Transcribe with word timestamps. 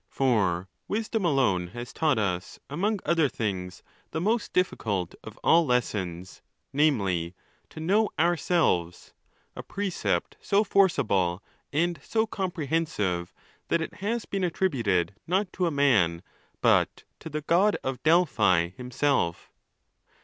For 0.09 0.67
wisdom 0.87 1.23
alone 1.25 1.67
has 1.77 1.93
taught 1.93 2.17
us, 2.17 2.59
among 2.71 3.01
other 3.05 3.29
things, 3.29 3.83
the 4.09 4.19
most 4.19 4.51
difficult 4.51 5.13
of 5.23 5.37
all 5.43 5.63
lessons, 5.63 6.41
namely, 6.73 7.35
to 7.69 7.79
know 7.79 8.09
ourselves, 8.17 9.13
a 9.55 9.61
precept 9.61 10.37
so 10.41 10.63
forcible 10.63 11.43
and 11.71 11.99
so 12.01 12.25
comprehensive, 12.25 13.31
that 13.67 13.79
it 13.79 13.93
has 14.01 14.25
been 14.25 14.43
attributed 14.43 15.13
not 15.27 15.53
to 15.53 15.67
a 15.67 15.69
man, 15.71 16.23
but 16.61 17.03
to 17.19 17.29
the 17.29 17.41
God 17.41 17.77
of 17.83 18.01
Delphi 18.01 18.69
himself. 18.69 19.51